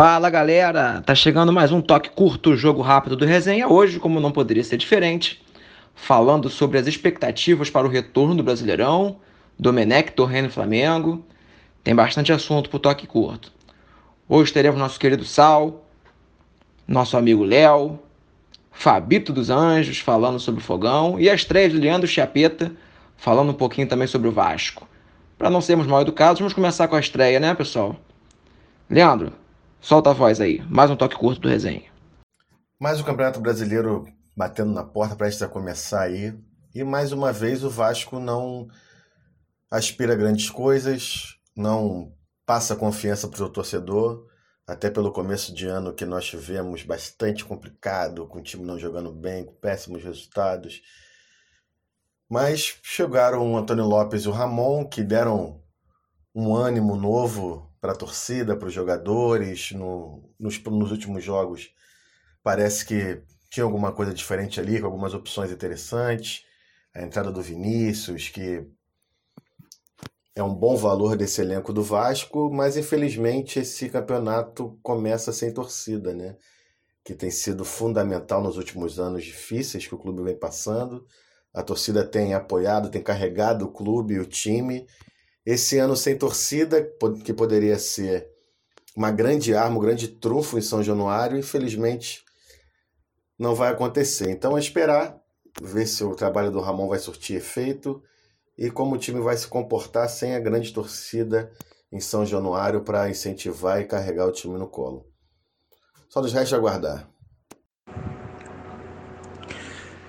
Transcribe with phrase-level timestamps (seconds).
[0.00, 3.66] Fala galera, tá chegando mais um toque curto, jogo rápido do resenha.
[3.66, 5.44] Hoje, como não poderia ser diferente,
[5.92, 9.16] falando sobre as expectativas para o retorno do Brasileirão,
[9.58, 11.26] Domenech, Torreno e Flamengo.
[11.82, 13.52] Tem bastante assunto pro toque curto.
[14.28, 15.84] Hoje teremos nosso querido Sal,
[16.86, 17.98] nosso amigo Léo,
[18.70, 22.70] Fabito dos Anjos falando sobre o fogão e a estreia de Leandro Chapeta
[23.16, 24.88] falando um pouquinho também sobre o Vasco.
[25.36, 27.96] Para não sermos mal educados, vamos começar com a estreia, né, pessoal?
[28.88, 29.32] Leandro,
[29.80, 30.60] solta a voz aí.
[30.68, 31.90] Mais um toque curto do resenha.
[32.80, 36.32] Mais o um Campeonato Brasileiro batendo na porta, prestes a começar aí.
[36.74, 38.68] E mais uma vez o Vasco não
[39.70, 42.12] aspira grandes coisas, não
[42.46, 44.26] passa confiança para o torcedor,
[44.66, 49.12] até pelo começo de ano que nós tivemos bastante complicado, com o time não jogando
[49.12, 50.82] bem, com péssimos resultados.
[52.30, 55.62] Mas chegaram o Antônio Lopes e o Ramon, que deram
[56.34, 59.72] um ânimo novo para a torcida, para os jogadores.
[59.72, 61.70] No, nos, nos últimos jogos,
[62.42, 66.44] parece que tinha alguma coisa diferente ali, com algumas opções interessantes.
[66.94, 68.66] A entrada do Vinícius, que
[70.34, 76.14] é um bom valor desse elenco do Vasco, mas infelizmente esse campeonato começa sem torcida,
[76.14, 76.36] né?
[77.04, 81.06] Que tem sido fundamental nos últimos anos difíceis que o clube vem passando.
[81.52, 84.86] A torcida tem apoiado, tem carregado o clube e o time.
[85.50, 86.86] Esse ano sem torcida,
[87.24, 88.28] que poderia ser
[88.94, 92.22] uma grande arma, um grande trunfo em São Januário, infelizmente
[93.38, 94.28] não vai acontecer.
[94.28, 95.18] Então é esperar,
[95.62, 98.02] ver se o trabalho do Ramon vai surtir efeito
[98.58, 101.50] e como o time vai se comportar sem a grande torcida
[101.90, 105.06] em São Januário para incentivar e carregar o time no colo.
[106.10, 107.08] Só nos resta aguardar.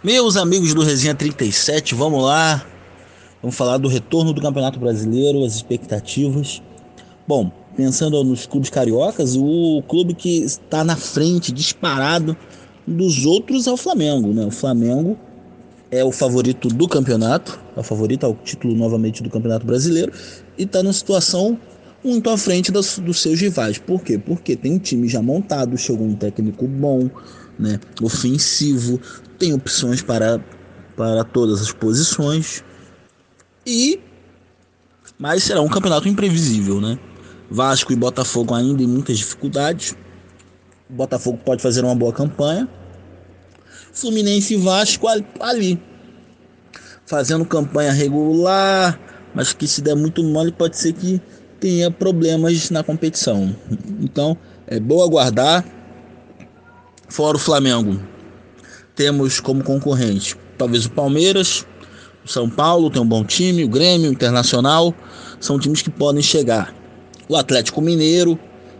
[0.00, 2.73] Meus amigos do Resenha 37, vamos lá.
[3.44, 6.62] Vamos falar do retorno do Campeonato Brasileiro, as expectativas.
[7.28, 12.34] Bom, pensando nos clubes cariocas, o clube que está na frente, disparado
[12.86, 14.46] dos outros é o Flamengo, né?
[14.46, 15.18] O Flamengo
[15.90, 20.10] é o favorito do campeonato, é o favorito ao título novamente do Campeonato Brasileiro
[20.56, 21.58] e está numa situação
[22.02, 23.76] muito à frente dos seus rivais.
[23.76, 24.16] Por quê?
[24.16, 27.10] Porque tem um time já montado, chegou um técnico bom,
[27.58, 28.98] né, ofensivo,
[29.38, 30.42] tem opções para,
[30.96, 32.64] para todas as posições
[33.66, 34.00] e
[35.18, 36.98] mas será um campeonato imprevisível, né?
[37.50, 39.94] Vasco e Botafogo ainda em muitas dificuldades.
[40.88, 42.68] O Botafogo pode fazer uma boa campanha.
[43.92, 45.06] Fluminense e Vasco
[45.38, 45.80] ali,
[47.06, 48.98] fazendo campanha regular,
[49.32, 51.20] mas que se der muito mole pode ser que
[51.60, 53.54] tenha problemas na competição.
[54.00, 54.36] Então
[54.66, 55.64] é bom aguardar.
[57.08, 58.00] Fora o Flamengo,
[58.96, 61.66] temos como concorrente talvez o Palmeiras,
[62.24, 64.94] o São Paulo tem um bom time, o Grêmio, o Internacional,
[65.38, 66.74] são times que podem chegar.
[67.28, 68.38] O Atlético Mineiro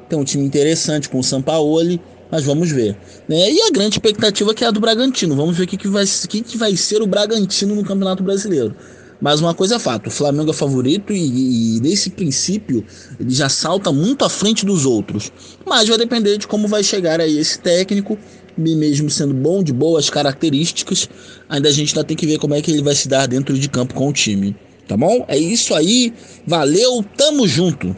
[0.09, 2.01] tem um time interessante com o Sampaoli,
[2.31, 2.97] mas vamos ver.
[3.29, 3.53] Né?
[3.53, 5.37] E a grande expectativa que é a do Bragantino.
[5.37, 8.75] Vamos ver o que, que, vai, que, que vai ser o Bragantino no Campeonato Brasileiro.
[9.21, 12.85] Mas uma coisa é fato, o Flamengo é favorito e, e nesse princípio
[13.19, 15.33] ele já salta muito à frente dos outros.
[15.65, 18.19] Mas vai depender de como vai chegar aí esse técnico,
[18.57, 21.09] mesmo sendo bom, de boas características,
[21.49, 23.59] ainda a gente ainda tem que ver como é que ele vai se dar dentro
[23.59, 24.57] de campo com o time.
[24.87, 25.25] Tá bom?
[25.29, 26.13] É isso aí,
[26.47, 27.97] valeu, tamo junto!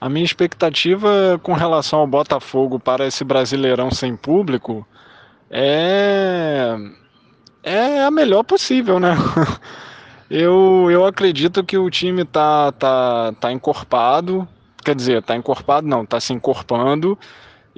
[0.00, 4.86] A minha expectativa com relação ao Botafogo para esse Brasileirão sem público
[5.50, 6.76] é
[7.62, 9.14] é a melhor possível, né?
[10.30, 14.46] Eu, eu acredito que o time tá, tá, tá encorpado,
[14.84, 17.18] quer dizer, tá encorpado não, tá se encorpando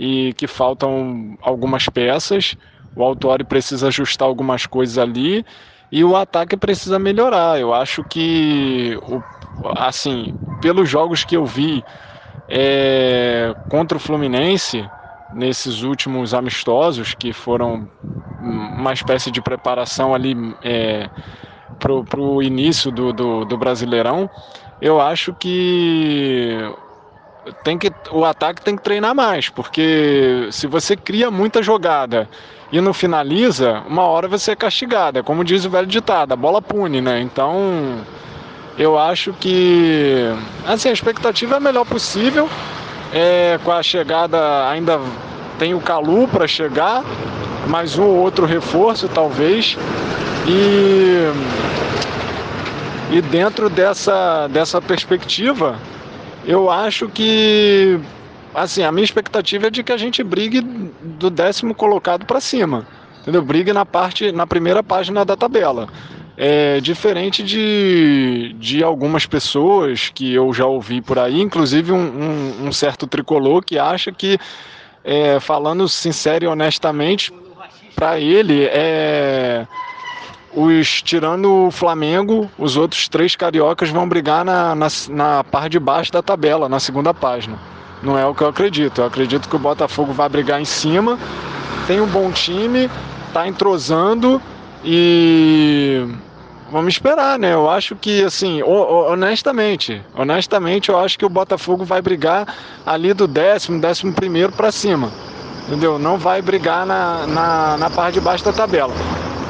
[0.01, 2.57] e que faltam algumas peças.
[2.97, 5.45] O Autori precisa ajustar algumas coisas ali
[5.93, 7.61] e o ataque precisa melhorar.
[7.61, 8.99] Eu acho que,
[9.77, 11.85] assim, pelos jogos que eu vi
[12.49, 14.89] é, contra o Fluminense,
[15.35, 17.87] nesses últimos amistosos, que foram
[18.41, 20.35] uma espécie de preparação ali
[20.65, 21.11] é,
[21.79, 24.31] para o início do, do, do Brasileirão,
[24.81, 26.57] eu acho que
[27.63, 32.29] tem que o ataque tem que treinar mais, porque se você cria muita jogada
[32.73, 36.63] e não finaliza, uma hora você é castigada, como diz o velho ditado, a bola
[36.63, 37.21] pune, né?
[37.21, 37.99] Então,
[38.79, 40.27] eu acho que
[40.67, 42.49] assim, a expectativa é a melhor possível.
[43.13, 45.01] É, com a chegada ainda
[45.59, 47.03] tem o Calu para chegar,
[47.67, 49.77] mais um ou outro reforço talvez.
[50.47, 51.31] E,
[53.11, 55.77] e dentro dessa, dessa perspectiva,
[56.51, 58.01] eu acho que
[58.55, 62.87] assim, a minha expectativa é de que a gente brigue do décimo colocado para cima.
[63.21, 63.43] Entendeu?
[63.43, 65.89] Brigue na parte na primeira página da tabela.
[66.37, 72.67] É diferente de, de algumas pessoas que eu já ouvi por aí, inclusive um, um,
[72.67, 74.39] um certo tricolor que acha que,
[75.05, 77.31] é, falando sincero e honestamente,
[77.95, 79.67] para ele, é,
[80.55, 85.81] os tirando o Flamengo, os outros três cariocas vão brigar na, na, na parte de
[85.81, 87.57] baixo da tabela, na segunda página.
[88.03, 89.01] Não é o que eu acredito.
[89.01, 91.19] Eu acredito que o Botafogo vai brigar em cima,
[91.87, 92.91] tem um bom time,
[93.33, 94.41] tá entrosando
[94.85, 96.07] e
[96.71, 97.53] vamos esperar, né?
[97.53, 102.47] Eu acho que, assim, honestamente, honestamente, eu acho que o Botafogo vai brigar
[102.87, 105.11] ali do décimo, décimo primeiro para cima,
[105.67, 105.99] entendeu?
[105.99, 108.95] Não vai brigar na, na, na parte de baixo da tabela.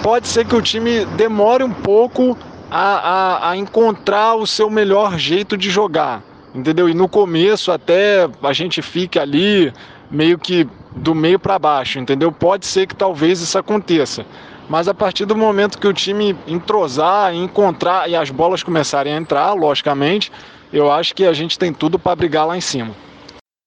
[0.02, 2.37] Pode ser que o time demore um pouco
[2.70, 6.23] a, a, a encontrar o seu melhor jeito de jogar,
[6.55, 6.88] entendeu?
[6.88, 9.70] E no começo até a gente fique ali
[10.11, 10.67] meio que
[10.97, 12.32] do meio para baixo, entendeu?
[12.32, 14.25] Pode ser que talvez isso aconteça.
[14.70, 19.17] Mas a partir do momento que o time entrosar, encontrar e as bolas começarem a
[19.17, 20.32] entrar, logicamente,
[20.73, 22.94] eu acho que a gente tem tudo para brigar lá em cima.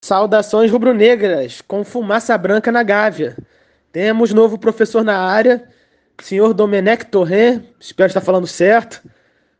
[0.03, 3.38] Saudações rubro-negras, com fumaça branca na Gávea.
[3.91, 5.68] Temos novo professor na área,
[6.21, 9.01] senhor Domenech Torren, espero estar falando certo,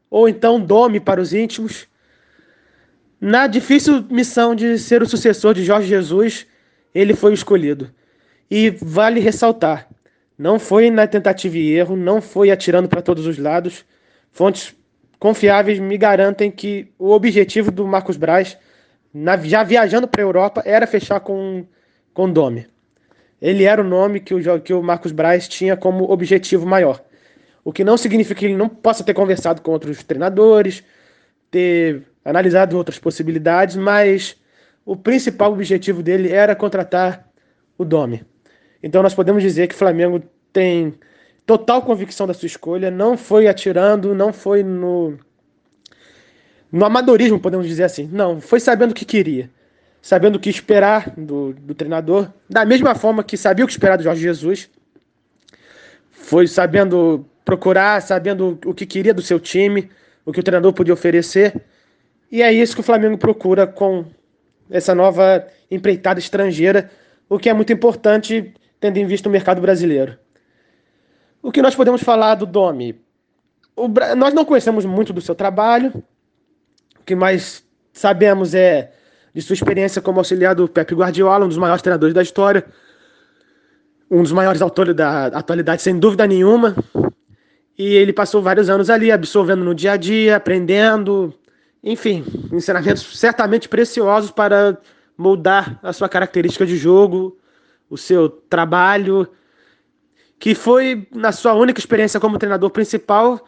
[0.10, 1.88] ou então Dome para os íntimos.
[3.20, 6.46] Na difícil missão de ser o sucessor de Jorge Jesus,
[6.94, 7.90] ele foi escolhido.
[8.52, 9.88] E vale ressaltar,
[10.38, 13.86] não foi na tentativa e erro, não foi atirando para todos os lados.
[14.32, 14.76] Fontes
[15.18, 18.58] confiáveis me garantem que o objetivo do Marcos Braz,
[19.14, 21.66] na, já viajando para a Europa, era fechar com,
[22.14, 22.68] com Dome.
[23.44, 27.04] Ele era o nome que o, que o Marcos Braz tinha como objetivo maior.
[27.62, 30.82] O que não significa que ele não possa ter conversado com outros treinadores,
[31.52, 34.38] ter analisado outras possibilidades, mas
[34.86, 37.28] o principal objetivo dele era contratar
[37.78, 38.24] o Dome.
[38.82, 40.24] Então nós podemos dizer que o Flamengo
[40.54, 40.94] tem
[41.46, 45.18] total convicção da sua escolha, não foi atirando, não foi no
[46.72, 48.10] no amadorismo, podemos dizer assim.
[48.10, 49.50] Não, foi sabendo o que queria,
[50.04, 53.96] sabendo o que esperar do, do treinador, da mesma forma que sabia o que esperar
[53.96, 54.70] do Jorge Jesus.
[56.12, 59.90] Foi sabendo procurar, sabendo o que queria do seu time,
[60.26, 61.64] o que o treinador podia oferecer.
[62.30, 64.06] E é isso que o Flamengo procura com
[64.70, 66.92] essa nova empreitada estrangeira,
[67.30, 70.20] o que é muito importante tendo em vista o mercado brasileiro.
[71.42, 73.02] O que nós podemos falar do Domi?
[73.74, 76.04] O, nós não conhecemos muito do seu trabalho,
[77.00, 77.64] o que mais
[77.94, 78.92] sabemos é
[79.34, 82.66] de sua experiência como auxiliar do Pepe Guardiola, um dos maiores treinadores da história,
[84.10, 86.76] um dos maiores autores da atualidade, sem dúvida nenhuma.
[87.78, 91.34] E ele passou vários anos ali, absorvendo no dia a dia, aprendendo,
[91.84, 94.78] enfim, ensinamentos certamente preciosos para
[95.18, 97.38] moldar a sua característica de jogo,
[97.90, 99.28] o seu trabalho,
[100.40, 103.44] que foi, na sua única experiência como treinador principal,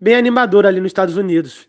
[0.00, 1.68] bem animador ali nos Estados Unidos.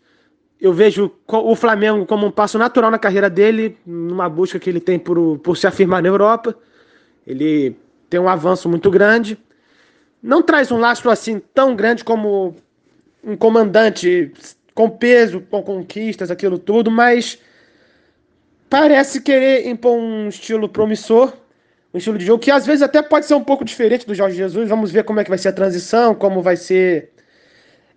[0.64, 4.80] Eu vejo o Flamengo como um passo natural na carreira dele, numa busca que ele
[4.80, 6.56] tem por, por se afirmar na Europa.
[7.26, 7.76] Ele
[8.08, 9.36] tem um avanço muito grande.
[10.22, 12.56] Não traz um lastro assim tão grande como
[13.22, 14.32] um comandante
[14.74, 17.38] com peso, com conquistas, aquilo tudo, mas
[18.70, 21.30] parece querer impor um estilo promissor
[21.92, 24.36] um estilo de jogo que às vezes até pode ser um pouco diferente do Jorge
[24.36, 24.68] Jesus.
[24.68, 27.12] Vamos ver como é que vai ser a transição, como vai ser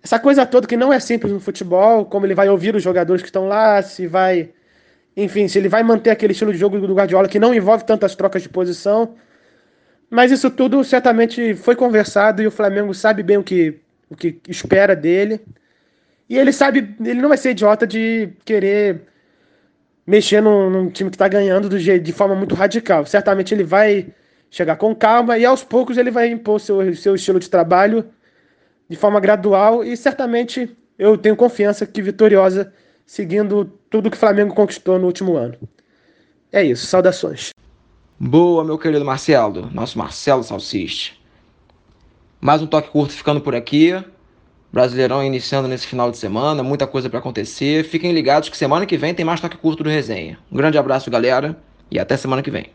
[0.08, 3.20] essa coisa toda que não é simples no futebol, como ele vai ouvir os jogadores
[3.20, 4.48] que estão lá, se vai,
[5.14, 8.16] enfim, se ele vai manter aquele estilo de jogo do Guardiola que não envolve tantas
[8.16, 9.16] trocas de posição.
[10.08, 14.40] Mas isso tudo certamente foi conversado e o Flamengo sabe bem o que, o que
[14.48, 15.42] espera dele.
[16.26, 19.02] E ele sabe, ele não vai ser idiota de querer
[20.06, 23.04] mexer num, num time que está ganhando do, de forma muito radical.
[23.04, 24.06] Certamente ele vai
[24.50, 28.06] chegar com calma e aos poucos ele vai impor seu, seu estilo de trabalho
[28.88, 32.72] de forma gradual e certamente eu tenho confiança que vitoriosa
[33.06, 35.56] seguindo tudo que o Flamengo conquistou no último ano.
[36.52, 37.50] É isso, saudações.
[38.18, 41.20] Boa, meu querido Marcelo, nosso Marcelo Salsiste.
[42.40, 43.92] Mais um toque curto ficando por aqui.
[44.72, 47.84] Brasileirão iniciando nesse final de semana, muita coisa para acontecer.
[47.84, 50.38] Fiquem ligados que semana que vem tem mais toque curto do resenha.
[50.52, 51.56] Um grande abraço, galera,
[51.90, 52.70] e até semana que vem.